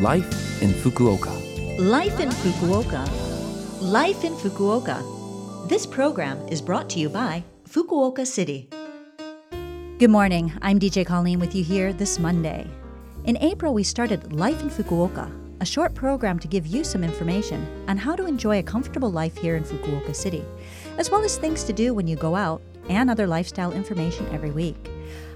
Life 0.00 0.60
in 0.60 0.70
Fukuoka. 0.70 1.30
Life 1.78 2.18
in 2.18 2.28
Fukuoka. 2.28 3.08
Life 3.80 4.24
in 4.24 4.34
Fukuoka. 4.34 5.68
This 5.68 5.86
program 5.86 6.36
is 6.48 6.60
brought 6.60 6.90
to 6.90 6.98
you 6.98 7.08
by 7.08 7.44
Fukuoka 7.68 8.26
City. 8.26 8.68
Good 10.00 10.10
morning. 10.10 10.52
I'm 10.62 10.80
DJ 10.80 11.06
Colleen 11.06 11.38
with 11.38 11.54
you 11.54 11.62
here 11.62 11.92
this 11.92 12.18
Monday. 12.18 12.66
In 13.22 13.36
April, 13.36 13.72
we 13.72 13.84
started 13.84 14.32
Life 14.32 14.62
in 14.62 14.68
Fukuoka, 14.68 15.30
a 15.60 15.64
short 15.64 15.94
program 15.94 16.40
to 16.40 16.48
give 16.48 16.66
you 16.66 16.82
some 16.82 17.04
information 17.04 17.64
on 17.86 17.96
how 17.96 18.16
to 18.16 18.26
enjoy 18.26 18.58
a 18.58 18.64
comfortable 18.64 19.12
life 19.12 19.36
here 19.36 19.54
in 19.54 19.62
Fukuoka 19.62 20.16
City, 20.16 20.44
as 20.98 21.08
well 21.08 21.22
as 21.22 21.38
things 21.38 21.62
to 21.62 21.72
do 21.72 21.94
when 21.94 22.08
you 22.08 22.16
go 22.16 22.34
out 22.34 22.60
and 22.88 23.08
other 23.08 23.28
lifestyle 23.28 23.70
information 23.70 24.26
every 24.34 24.50
week. 24.50 24.90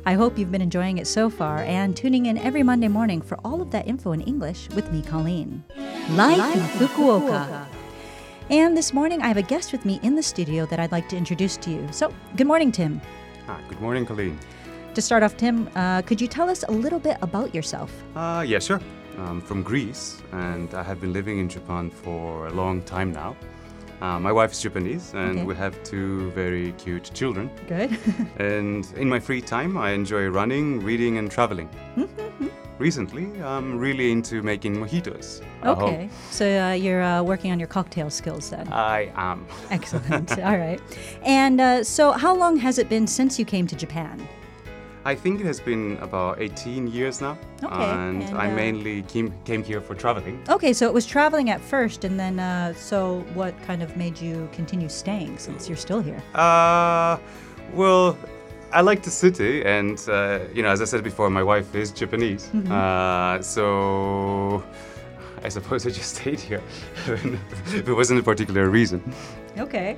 I 0.07 0.15
hope 0.15 0.39
you've 0.39 0.53
been 0.53 0.63
enjoying 0.63 0.99
it 0.99 1.07
so 1.07 1.29
far 1.29 1.59
and 1.59 1.97
tuning 1.97 2.27
in 2.27 2.39
every 2.39 2.63
Monday 2.63 2.89
morning 2.89 3.21
for 3.21 3.37
all 3.45 3.61
of 3.61 3.71
that 3.73 3.87
info 3.87 4.13
in 4.13 4.21
English 4.23 4.69
with 4.75 4.91
me, 4.93 5.03
Colleen. 5.03 5.65
Life, 6.11 6.57
in 6.57 6.63
Fukuoka. 6.79 7.67
And 8.51 8.77
this 8.77 8.95
morning, 8.95 9.21
I 9.21 9.29
have 9.29 9.37
a 9.37 9.43
guest 9.43 9.73
with 9.73 9.85
me 9.85 10.01
in 10.03 10.15
the 10.15 10.23
studio 10.23 10.65
that 10.67 10.81
I'd 10.81 10.93
like 10.93 11.09
to 11.11 11.17
introduce 11.17 11.57
to 11.59 11.71
you. 11.71 11.87
So, 11.91 12.15
good 12.37 12.47
morning, 12.47 12.73
Tim. 12.73 13.01
Ah, 13.47 13.61
good 13.69 13.81
morning, 13.81 14.07
Colleen. 14.07 14.39
To 14.95 15.03
start 15.03 15.23
off, 15.23 15.37
Tim, 15.37 15.69
uh, 15.75 16.03
could 16.03 16.21
you 16.21 16.29
tell 16.29 16.49
us 16.49 16.65
a 16.67 16.73
little 16.73 16.99
bit 16.99 17.19
about 17.21 17.55
yourself? 17.55 17.93
Uh, 18.17 18.45
yeah, 18.47 18.59
sure. 18.59 18.81
I'm 19.19 19.41
from 19.41 19.63
Greece, 19.63 20.23
and 20.33 20.73
I 20.75 20.83
have 20.83 21.01
been 21.01 21.13
living 21.13 21.39
in 21.41 21.49
Japan 21.49 21.91
for 21.91 22.47
a 22.47 22.53
long 22.53 22.83
time 22.83 23.13
now. 23.13 23.37
Uh, 24.01 24.19
my 24.21 24.31
wife 24.33 24.53
is 24.53 24.61
Japanese, 24.63 25.13
and 25.15 25.39
Okay. 25.39 25.45
we 25.45 25.55
have 25.57 25.75
two 25.83 26.31
very 26.31 26.73
cute 26.73 27.11
children. 27.15 27.51
Good. 27.67 27.91
And 28.39 28.87
in 28.97 29.09
my 29.09 29.19
free 29.21 29.41
time, 29.43 29.77
I 29.77 29.91
enjoy 29.91 30.29
running, 30.29 30.81
reading, 30.85 31.19
and 31.19 31.31
traveling. 31.31 31.69
Recently, 32.79 33.27
I'm 33.43 33.77
really 33.77 34.13
into 34.13 34.41
making 34.41 34.77
mojitos. 34.77 35.43
okay. 35.65 36.09
So, 36.31 36.45
uh, 36.47 36.73
you're 36.75 37.03
uh, 37.03 37.23
working 37.25 37.51
on 37.51 37.59
your 37.59 37.67
cocktail 37.67 38.09
skills 38.09 38.51
then. 38.51 38.69
I 38.73 39.11
am. 39.17 39.47
Excellent. 39.71 40.31
All 40.49 40.57
right. 40.57 40.81
And 41.23 41.61
uh, 41.61 41.83
so, 41.83 42.13
how 42.13 42.37
long 42.37 42.57
has 42.59 42.79
it 42.79 42.89
been 42.89 43.09
since 43.09 43.37
you 43.37 43.45
came 43.45 43.67
to 43.67 43.75
Japan? 43.75 44.17
I 45.09 45.15
think 45.15 45.41
it 45.41 45.47
has 45.47 45.59
been 45.59 45.97
about 46.03 46.39
18 46.39 46.87
years 46.89 47.23
now. 47.23 47.39
Okay, 47.65 47.75
And, 47.75 48.23
and, 48.23 48.37
I 48.37 48.51
uh, 48.53 48.55
mainly 48.55 49.01
came, 49.05 49.33
came 49.47 49.65
here 49.65 49.81
for 49.81 49.95
traveling. 49.95 50.45
Okay, 50.51 50.75
so 50.75 50.87
it 50.87 50.93
was 50.93 51.07
traveling 51.07 51.49
at 51.49 51.63
first, 51.63 52.05
and 52.05 52.21
then, 52.21 52.39
uh, 52.39 52.75
so 52.75 53.21
what 53.33 53.55
kind 53.63 53.83
of 53.83 53.97
made 53.97 54.21
you 54.21 54.51
continue 54.53 54.91
staying 54.91 55.39
since 55.39 55.67
you're 55.67 55.79
still 55.79 56.03
here? 56.03 56.23
Uh, 56.35 57.17
well, 57.73 58.19
I 58.71 58.83
like 58.83 59.03
the 59.03 59.11
city, 59.11 59.65
and 59.65 59.99
uh, 60.11 60.41
you 60.53 60.63
know, 60.63 60.69
as 60.69 60.83
I 60.83 60.85
said 60.85 61.03
before, 61.03 61.31
my 61.31 61.43
wife 61.43 61.75
is 61.75 61.91
Japanese, 61.91 62.53
uh, 62.71 63.41
so 63.41 64.63
I 65.43 65.49
suppose 65.49 65.87
I 65.87 65.91
just 65.91 66.17
stayed 66.17 66.41
here. 66.41 66.63
if 67.07 67.89
it 67.89 67.95
wasn't 67.95 68.21
a 68.21 68.23
particular 68.23 68.69
reason. 68.69 69.01
Okay. 69.57 69.97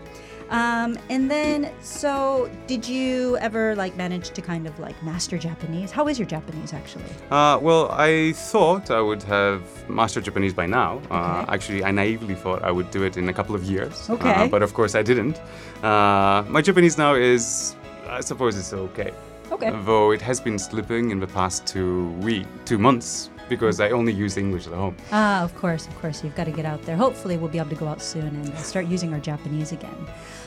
Um, 0.51 0.99
and 1.09 1.31
then, 1.31 1.73
so 1.81 2.51
did 2.67 2.87
you 2.87 3.37
ever 3.39 3.77
like 3.77 3.97
manage 3.97 4.31
to 4.31 4.43
kind 4.43 4.67
of 4.67 4.79
like 4.81 5.01
master 5.03 5.39
Japanese? 5.39 5.93
How 5.93 6.09
is 6.09 6.19
your 6.19 6.27
Japanese 6.27 6.73
actually? 6.73 7.05
Uh, 7.31 7.59
well, 7.63 7.91
I 7.93 8.33
thought 8.33 8.91
I 8.91 9.01
would 9.01 9.23
have 9.23 9.63
mastered 9.89 10.25
Japanese 10.25 10.53
by 10.53 10.67
now. 10.67 11.01
Uh, 11.11 11.45
actually, 11.49 11.85
I 11.85 11.93
naively 11.93 12.35
thought 12.35 12.63
I 12.63 12.73
would 12.73 12.91
do 12.91 13.05
it 13.05 13.17
in 13.17 13.29
a 13.29 13.33
couple 13.33 13.55
of 13.55 13.63
years. 13.65 14.11
Okay. 14.11 14.35
Uh, 14.35 14.49
but 14.49 14.63
of 14.63 14.75
course, 14.75 14.97
I 14.97 15.03
didn't. 15.03 15.41
Uh, 15.85 16.45
my 16.49 16.61
Japanese 16.61 16.99
now 16.99 17.15
is, 17.15 17.77
I 18.09 18.21
suppose, 18.21 18.57
it's 18.59 18.73
okay. 18.73 19.13
Okay. 19.53 19.71
Though 19.85 20.11
it 20.11 20.21
has 20.23 20.41
been 20.41 20.59
slipping 20.59 21.11
in 21.11 21.21
the 21.21 21.27
past 21.27 21.67
two 21.67 22.11
week, 22.23 22.47
two 22.65 22.79
months, 22.79 23.31
because 23.51 23.81
I 23.81 23.91
only 23.91 24.15
use 24.15 24.39
English 24.39 24.67
at 24.67 24.73
home. 24.73 24.97
Ah, 25.13 25.45
of 25.45 25.55
course, 25.57 25.87
of 25.87 25.95
course. 26.01 26.25
You've 26.25 26.35
got 26.35 26.45
to 26.45 26.53
get 26.53 26.65
out 26.65 26.81
there. 26.85 26.97
Hopefully, 26.97 27.37
we'll 27.37 27.51
be 27.51 27.59
able 27.59 27.69
to 27.69 27.77
go 27.77 27.89
out 27.89 28.01
soon 28.01 28.29
and 28.29 28.59
start 28.59 28.87
using 28.87 29.13
our 29.13 29.21
Japanese 29.21 29.73
again. 29.73 29.99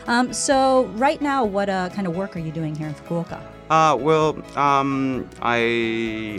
Um, 0.08 0.34
so, 0.34 0.86
right 0.96 1.22
now, 1.22 1.46
what 1.46 1.70
uh, 1.70 1.90
kind 1.90 2.08
of 2.08 2.16
work 2.16 2.36
are 2.36 2.40
you 2.40 2.52
doing 2.52 2.74
here 2.74 2.88
in 2.88 2.96
Fukuoka? 2.96 3.40
Uh, 3.70 3.96
well, 3.96 4.42
um, 4.58 5.30
I 5.42 5.58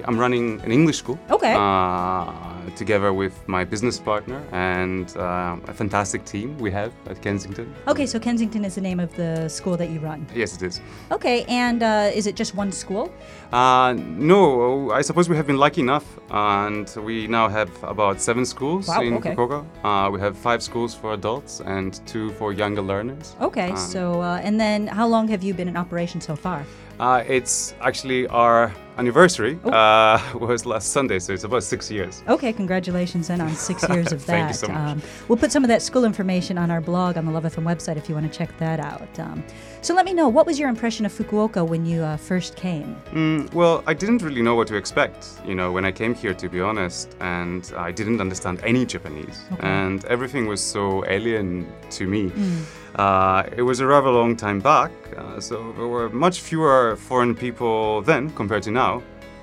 am 0.09 0.19
running 0.19 0.61
an 0.63 0.73
English 0.73 0.99
school. 0.99 1.19
Okay. 1.31 1.55
Uh, 1.55 2.44
together 2.77 3.13
with 3.13 3.35
my 3.49 3.65
business 3.65 3.99
partner 3.99 4.43
and 4.53 5.17
uh, 5.17 5.57
a 5.69 5.73
fantastic 5.73 6.25
team 6.25 6.57
we 6.59 6.71
have 6.71 6.93
at 7.07 7.21
Kensington. 7.23 7.73
Okay, 7.89 8.07
so 8.07 8.19
Kensington 8.19 8.65
is 8.65 8.75
the 8.75 8.81
name 8.81 9.01
of 9.01 9.15
the 9.17 9.49
school 9.49 9.77
that 9.77 9.91
you 9.91 10.01
run. 10.01 10.27
Yes, 10.35 10.57
it 10.57 10.63
is. 10.63 10.81
Okay, 11.11 11.45
and 11.49 11.83
uh, 11.83 12.11
is 12.15 12.27
it 12.27 12.37
just 12.37 12.55
one 12.55 12.73
school? 12.73 13.13
Uh, 13.53 13.95
no, 13.99 14.91
I 14.91 15.03
suppose 15.03 15.29
we 15.29 15.37
have 15.37 15.47
been 15.47 15.59
lucky 15.59 15.81
enough, 15.81 16.05
and 16.31 16.89
we 17.05 17.27
now 17.27 17.49
have 17.49 17.71
about 17.83 18.21
seven 18.21 18.45
schools 18.45 18.89
Wow, 18.89 19.03
in 19.03 19.15
okay. 19.15 19.35
Fukuoka. 19.35 19.65
Uh, 19.85 20.11
we 20.11 20.21
have 20.21 20.37
five 20.37 20.63
schools 20.63 20.95
for 20.95 21.13
adults 21.15 21.61
and 21.61 22.01
two 22.07 22.33
for 22.33 22.53
younger 22.53 22.83
learners. 22.83 23.37
Okay, 23.41 23.71
Um, 23.71 23.77
so 23.77 24.21
uh, 24.23 24.41
and 24.43 24.59
then 24.61 24.87
how 24.87 25.07
long 25.07 25.29
have 25.29 25.43
you 25.43 25.55
been 25.55 25.69
in 25.69 25.77
operation 25.77 26.21
so 26.21 26.35
far? 26.37 26.65
Uh, 27.01 27.25
it's 27.27 27.75
actually 27.81 28.27
our 28.29 28.73
anniversary 28.99 29.59
Oh. 29.65 29.71
uh, 29.71 30.21
was 30.39 30.67
last 30.67 30.93
Sunday, 30.93 31.19
so 31.19 31.33
it's 31.33 31.45
about 31.45 31.63
six 31.63 31.91
years. 31.91 32.23
Okay, 32.29 32.53
congratulations 32.53 33.29
then 33.29 33.41
on 33.41 33.55
six 33.55 33.87
years 33.95 34.13
of 34.13 34.25
that. 34.27 34.33
Thank 34.33 34.49
you 34.49 34.55
so 34.55 34.69
much. 34.69 34.77
Um, 34.77 35.03
we'll 35.29 35.39
put 35.39 35.53
some 35.53 35.65
of 35.65 35.69
that 35.69 35.83
school 35.83 36.05
information 36.05 36.59
on 36.59 36.71
our 36.71 36.81
blog 36.81 37.17
on 37.17 37.25
the 37.27 37.33
Love 37.33 37.45
FM 37.45 37.65
website 37.65 37.97
if 37.97 38.09
you 38.09 38.15
want 38.15 38.31
to 38.31 38.39
check 38.39 38.57
that 38.59 38.81
out. 38.81 39.19
Um, 39.19 39.43
so 39.83 39.95
let 39.95 40.05
me 40.07 40.15
know, 40.15 40.29
what 40.29 40.47
was 40.47 40.59
your 40.59 40.69
impression 40.69 41.05
of 41.07 41.13
Fukuoka 41.13 41.67
when 41.67 41.85
you 41.85 42.03
uh, 42.03 42.17
first 42.17 42.57
came? 42.57 42.97
Mm, 43.13 43.53
well, 43.53 43.83
I 43.87 43.95
didn't 43.95 44.23
really 44.23 44.43
know 44.43 44.55
what 44.55 44.69
to 44.69 44.77
expect, 44.77 45.29
you 45.47 45.55
know, 45.55 45.73
when 45.73 45.85
I 45.85 45.93
came 45.93 46.15
here, 46.15 46.35
to 46.35 46.49
be 46.49 46.61
honest, 46.61 47.15
and 47.21 47.71
I 47.77 47.91
didn't 47.93 48.21
understand 48.21 48.61
any 48.65 48.87
Japanese, 48.87 49.43
Okay. 49.53 49.67
and 49.67 50.05
everything 50.07 50.47
was 50.47 50.61
so 50.61 51.05
alien 51.07 51.67
to 51.91 52.07
me. 52.07 52.29
Hmm. 52.29 52.63
Uh, 52.97 53.43
it 53.57 53.63
was 53.63 53.81
a 53.81 53.87
rather 53.87 54.09
long 54.09 54.37
time 54.37 54.61
back, 54.61 54.93
uh, 55.19 55.41
so 55.41 55.73
there 55.77 55.89
were 55.89 56.09
much 56.11 56.41
fewer 56.41 56.95
foreign 56.97 57.35
people 57.35 58.03
then 58.03 58.31
compared 58.41 58.63
to 58.63 58.71
now, 58.71 58.84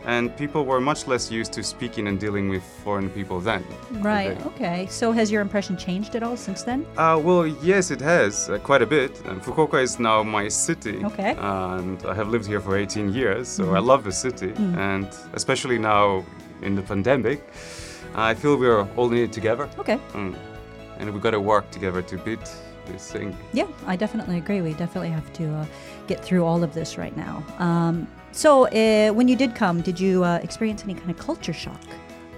and 0.05 0.35
people 0.35 0.65
were 0.65 0.81
much 0.81 1.07
less 1.07 1.31
used 1.31 1.53
to 1.53 1.61
speaking 1.63 2.07
and 2.07 2.19
dealing 2.19 2.49
with 2.49 2.63
foreign 2.83 3.09
people 3.09 3.39
then. 3.39 3.63
Right, 3.91 4.37
Okay. 4.37 4.49
okay. 4.49 4.87
So 4.89 5.11
has 5.11 5.31
your 5.31 5.41
impression 5.41 5.77
changed 5.77 6.15
at 6.15 6.23
all 6.23 6.37
since 6.37 6.63
then? 6.63 6.85
Uh, 6.97 7.19
well, 7.23 7.45
yes, 7.45 7.91
it 7.91 8.01
has 8.01 8.49
uh, 8.49 8.57
quite 8.69 8.81
a 8.81 8.85
bit. 8.85 9.11
And 9.27 9.41
Fukuoka 9.41 9.81
is 9.81 9.99
now 9.99 10.23
my 10.23 10.49
city. 10.49 10.97
Okay. 11.05 11.33
Mm-hmm. 11.35 11.79
And 11.79 12.05
I 12.05 12.13
have 12.15 12.29
lived 12.29 12.47
here 12.47 12.59
for 12.59 12.75
18 12.77 13.13
years, 13.13 13.47
so 13.47 13.75
I 13.75 13.79
love 13.79 14.03
the 14.03 14.11
city. 14.11 14.51
Mm. 14.53 14.77
And 14.77 15.07
especially 15.33 15.77
now 15.77 16.25
in 16.61 16.75
the 16.75 16.81
pandemic, 16.81 17.39
I 18.15 18.33
feel 18.33 18.57
we're 18.57 18.87
all 18.97 19.11
in 19.11 19.17
it 19.17 19.31
together. 19.31 19.69
Okay. 19.77 19.99
Mm. 20.13 20.35
And 20.97 21.11
we've 21.13 21.23
got 21.23 21.31
to 21.31 21.39
work 21.39 21.69
together 21.71 22.01
to 22.01 22.17
beat 22.17 22.45
this 22.87 23.11
thing. 23.11 23.35
Yeah, 23.53 23.67
I 23.85 23.95
definitely 23.95 24.37
agree. 24.37 24.61
We 24.61 24.73
definitely 24.73 25.11
have 25.11 25.31
to 25.33 25.45
uh, 25.53 25.65
get 26.07 26.19
through 26.25 26.43
all 26.45 26.63
of 26.63 26.73
this 26.73 26.97
right 26.97 27.15
now. 27.15 27.43
Um, 27.59 28.07
so, 28.31 28.67
uh, 28.67 29.13
when 29.13 29.27
you 29.27 29.35
did 29.35 29.55
come, 29.55 29.81
did 29.81 29.99
you 29.99 30.23
uh, 30.23 30.39
experience 30.43 30.83
any 30.83 30.93
kind 30.93 31.09
of 31.09 31.17
culture 31.17 31.53
shock? 31.53 31.81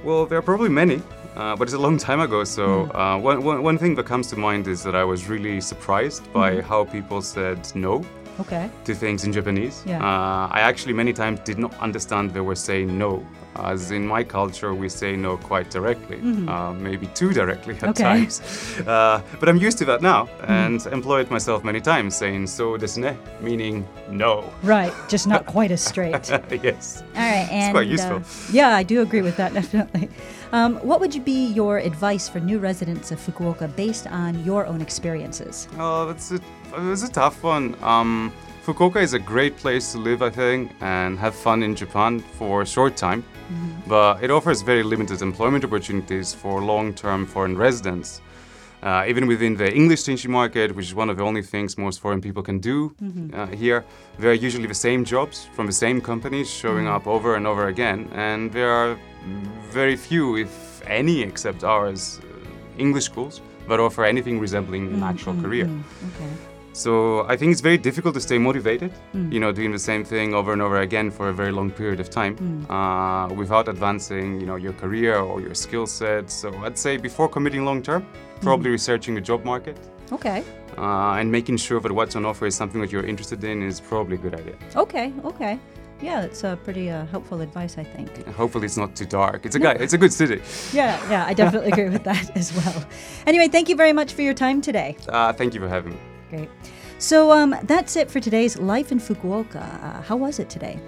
Well, 0.03 0.25
there 0.25 0.37
are 0.37 0.41
probably 0.41 0.69
many, 0.69 1.01
uh, 1.35 1.55
but 1.55 1.63
it's 1.63 1.73
a 1.73 1.79
long 1.79 1.97
time 1.97 2.19
ago. 2.19 2.43
So 2.43 2.91
uh, 2.91 3.17
one, 3.17 3.43
one, 3.43 3.63
one 3.63 3.77
thing 3.77 3.95
that 3.95 4.05
comes 4.05 4.27
to 4.27 4.35
mind 4.37 4.67
is 4.67 4.83
that 4.83 4.95
I 4.95 5.03
was 5.03 5.29
really 5.29 5.61
surprised 5.61 6.31
by 6.33 6.51
Mm-hmm. 6.55 6.67
how 6.67 6.83
people 6.85 7.21
said 7.21 7.59
no 7.75 8.03
Okay. 8.39 8.69
to 8.85 8.95
things 8.95 9.23
in 9.23 9.31
Japanese. 9.33 9.83
Yeah. 9.85 9.99
Uh, 10.03 10.47
I 10.51 10.61
actually 10.61 10.93
many 10.93 11.13
times 11.13 11.39
did 11.41 11.57
not 11.57 11.73
understand 11.79 12.31
they 12.33 12.41
were 12.41 12.55
saying 12.55 12.97
no. 12.97 13.23
As 13.55 13.91
in 13.91 14.07
my 14.07 14.23
culture, 14.23 14.73
we 14.73 14.89
say 14.89 15.15
no 15.15 15.37
quite 15.37 15.69
directly, 15.69 16.17
uh, 16.47 16.73
maybe 16.73 17.05
too 17.13 17.31
directly 17.33 17.75
at 17.75 17.81
Mm-hmm. 17.81 17.89
Okay. 17.89 18.03
Mm-hmm. 18.03 18.23
times. 18.23 18.41
Uh, 18.93 19.21
but 19.39 19.47
I'm 19.49 19.57
used 19.57 19.77
to 19.77 19.85
that 19.85 20.01
now 20.01 20.27
and 20.47 20.83
employed 20.87 21.29
myself 21.29 21.63
many 21.63 21.79
times 21.79 22.15
saying 22.15 22.47
so 22.47 22.77
desu 22.77 22.97
ne, 22.97 23.15
meaning 23.41 23.85
no. 24.09 24.49
Right, 24.63 24.91
just 25.07 25.27
not 25.27 25.45
quite 25.55 25.71
as 25.71 25.81
straight. 25.83 26.15
Yes. 26.63 27.03
All 27.15 27.21
right, 27.21 27.47
and 27.51 27.73
quite 27.73 27.87
useful. 27.87 28.17
uh, 28.17 28.51
yeah, 28.51 28.75
I 28.75 28.83
do 28.83 29.01
agree 29.01 29.21
with 29.21 29.37
that 29.37 29.53
definitely. 29.53 30.09
Um, 30.53 30.75
what 30.77 30.99
would 30.99 31.25
be 31.25 31.47
your 31.47 31.79
advice 31.79 32.29
for 32.29 32.39
new 32.39 32.59
residents 32.59 33.11
of 33.11 33.19
Fukuoka 33.19 33.75
based 33.75 34.05
on 34.05 34.45
your 34.45 34.67
own 34.67 34.81
experiences? 34.81 35.67
Oh, 35.79 36.05
that's 36.05 36.31
a, 36.31 36.39
was 36.79 37.01
a 37.01 37.11
tough 37.11 37.41
one. 37.41 37.75
Um, 37.81 38.31
Fukuoka 38.63 39.01
is 39.01 39.13
a 39.13 39.19
great 39.19 39.57
place 39.57 39.93
to 39.93 39.97
live, 39.97 40.21
I 40.21 40.29
think, 40.29 40.71
and 40.79 41.17
have 41.17 41.33
fun 41.33 41.63
in 41.63 41.75
Japan 41.75 42.19
for 42.19 42.61
a 42.61 42.67
short 42.67 42.95
time. 42.95 43.23
But 43.87 44.23
it 44.23 44.29
offers 44.29 44.61
very 44.61 44.83
limited 44.83 45.23
employment 45.23 45.65
opportunities 45.65 46.35
for 46.35 46.61
long-term 46.61 47.25
foreign 47.25 47.57
residents. 47.57 48.21
Uh, 48.83 49.05
even 49.07 49.27
within 49.27 49.55
the 49.55 49.73
English 49.73 50.03
teaching 50.03 50.31
market, 50.31 50.75
which 50.75 50.87
is 50.87 50.93
one 50.93 51.09
of 51.09 51.15
the 51.15 51.23
only 51.23 51.41
things 51.41 51.77
most 51.77 52.01
foreign 52.01 52.19
people 52.19 52.43
can 52.43 52.59
do 52.59 52.93
uh, 53.33 53.47
here, 53.47 53.85
there 54.19 54.29
are 54.31 54.33
usually 54.47 54.67
the 54.67 54.73
same 54.73 55.05
jobs 55.05 55.47
from 55.55 55.65
the 55.65 55.71
same 55.71 56.01
companies 56.01 56.49
showing 56.49 56.85
up 56.85 57.07
over 57.07 57.35
and 57.35 57.47
over 57.47 57.67
again, 57.67 58.09
and 58.13 58.51
there 58.51 58.69
are 58.69 58.97
very 59.71 59.95
few, 59.95 60.35
if 60.35 60.81
any, 60.85 61.21
except 61.21 61.63
ours, 61.63 62.19
uh, 62.19 62.25
English 62.77 63.05
schools 63.05 63.41
that 63.69 63.79
offer 63.79 64.03
anything 64.03 64.37
resembling 64.37 64.93
an 64.93 65.01
actual 65.01 65.33
career. 65.41 65.65
Okay. 65.65 66.31
So 66.73 67.23
I 67.29 67.37
think 67.37 67.51
it's 67.51 67.61
very 67.61 67.77
difficult 67.77 68.15
to 68.15 68.19
stay 68.19 68.39
motivated, 68.39 68.91
mm. 69.13 69.31
you 69.31 69.39
know, 69.39 69.51
doing 69.51 69.71
the 69.71 69.79
same 69.79 70.03
thing 70.03 70.33
over 70.33 70.53
and 70.53 70.61
over 70.61 70.81
again 70.81 71.11
for 71.11 71.29
a 71.29 71.33
very 71.33 71.51
long 71.51 71.69
period 71.69 71.99
of 71.99 72.09
time 72.09 72.35
mm. 72.35 72.65
uh, 72.67 73.33
without 73.33 73.67
advancing, 73.67 74.41
you 74.41 74.47
know, 74.47 74.55
your 74.55 74.73
career 74.73 75.17
or 75.19 75.39
your 75.39 75.53
skill 75.53 75.85
set. 75.85 76.31
So 76.31 76.51
I'd 76.65 76.77
say 76.77 76.97
before 76.97 77.29
committing 77.29 77.63
long 77.63 77.83
term, 77.83 78.07
probably 78.43 78.69
mm. 78.69 78.73
researching 78.73 79.15
the 79.15 79.21
job 79.21 79.43
market. 79.45 79.77
Okay. 80.11 80.43
Uh, 80.77 81.13
and 81.19 81.31
making 81.31 81.57
sure 81.57 81.79
that 81.79 81.91
what's 81.91 82.15
on 82.15 82.25
offer 82.25 82.45
is 82.45 82.55
something 82.55 82.81
that 82.81 82.91
you're 82.91 83.05
interested 83.05 83.43
in 83.43 83.61
is 83.61 83.79
probably 83.79 84.15
a 84.15 84.19
good 84.19 84.35
idea. 84.35 84.55
Okay, 84.75 85.13
okay. 85.23 85.59
Yeah, 86.01 86.23
it's 86.23 86.43
a 86.43 86.59
pretty 86.63 86.89
uh, 86.89 87.05
helpful 87.05 87.39
advice, 87.41 87.77
I 87.77 87.83
think. 87.83 88.27
Hopefully, 88.27 88.65
it's 88.65 88.75
not 88.75 88.95
too 88.95 89.05
dark. 89.05 89.45
It's 89.45 89.55
a 89.55 89.59
guy. 89.59 89.73
It's 89.73 89.93
a 89.93 89.97
good 89.97 90.11
city. 90.11 90.41
Yeah, 90.73 90.99
yeah, 91.09 91.25
I 91.25 91.33
definitely 91.33 91.71
agree 91.71 91.89
with 91.89 92.03
that 92.03 92.35
as 92.35 92.51
well. 92.53 92.85
Anyway, 93.25 93.47
thank 93.47 93.69
you 93.69 93.75
very 93.75 93.93
much 93.93 94.13
for 94.13 94.21
your 94.21 94.33
time 94.33 94.59
today. 94.61 94.97
Uh, 95.07 95.31
thank 95.31 95.53
you 95.53 95.61
for 95.61 95.69
having 95.69 95.93
me. 95.93 95.99
Great. 96.29 96.49
So 96.97 97.31
um, 97.31 97.55
that's 97.63 97.95
it 97.95 98.09
for 98.09 98.19
today's 98.19 98.57
Life 98.57 98.91
in 98.91 98.99
Fukuoka. 98.99 99.61
Uh, 99.61 100.01
how 100.01 100.17
was 100.17 100.39
it 100.39 100.49
today? 100.49 100.79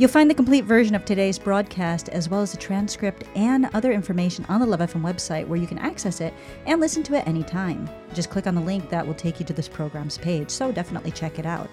You'll 0.00 0.08
find 0.08 0.30
the 0.30 0.34
complete 0.34 0.64
version 0.64 0.94
of 0.94 1.04
today's 1.04 1.38
broadcast 1.38 2.08
as 2.08 2.26
well 2.26 2.40
as 2.40 2.52
the 2.52 2.56
transcript 2.56 3.24
and 3.34 3.68
other 3.74 3.92
information 3.92 4.46
on 4.48 4.60
the 4.60 4.66
Love 4.66 4.80
FM 4.80 5.02
website 5.02 5.46
where 5.46 5.60
you 5.60 5.66
can 5.66 5.76
access 5.76 6.22
it 6.22 6.32
and 6.64 6.80
listen 6.80 7.02
to 7.02 7.16
it 7.16 7.28
anytime. 7.28 7.86
Just 8.14 8.30
click 8.30 8.46
on 8.46 8.54
the 8.54 8.62
link 8.62 8.88
that 8.88 9.06
will 9.06 9.12
take 9.12 9.38
you 9.38 9.44
to 9.44 9.52
this 9.52 9.68
program's 9.68 10.16
page, 10.16 10.48
so 10.48 10.72
definitely 10.72 11.10
check 11.10 11.38
it 11.38 11.44
out. 11.44 11.68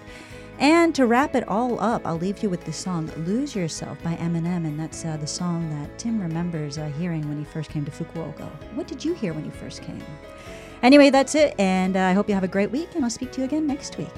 And 0.58 0.94
to 0.94 1.06
wrap 1.06 1.36
it 1.36 1.48
all 1.48 1.80
up, 1.80 2.06
I'll 2.06 2.18
leave 2.18 2.42
you 2.42 2.50
with 2.50 2.62
the 2.66 2.72
song 2.72 3.10
Lose 3.24 3.56
Yourself 3.56 3.96
by 4.02 4.14
Eminem, 4.16 4.66
and 4.66 4.78
that's 4.78 5.06
uh, 5.06 5.16
the 5.16 5.26
song 5.26 5.70
that 5.70 5.98
Tim 5.98 6.20
remembers 6.20 6.76
uh, 6.76 6.90
hearing 6.98 7.26
when 7.30 7.38
he 7.38 7.46
first 7.46 7.70
came 7.70 7.86
to 7.86 7.90
Fukuoka. 7.90 8.50
What 8.74 8.86
did 8.86 9.02
you 9.02 9.14
hear 9.14 9.32
when 9.32 9.46
you 9.46 9.52
first 9.52 9.80
came? 9.80 10.04
Anyway, 10.82 11.08
that's 11.08 11.34
it, 11.34 11.54
and 11.58 11.96
uh, 11.96 12.00
I 12.00 12.12
hope 12.12 12.28
you 12.28 12.34
have 12.34 12.44
a 12.44 12.48
great 12.48 12.70
week, 12.70 12.94
and 12.94 13.04
I'll 13.04 13.10
speak 13.10 13.32
to 13.32 13.40
you 13.40 13.46
again 13.46 13.66
next 13.66 13.96
week. 13.96 14.12